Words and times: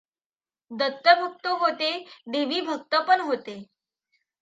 दत्तभक्त 0.71 1.47
होते, 1.61 1.91
देवीभक्त 2.27 2.95
पण 3.07 3.21
होते. 3.21 3.61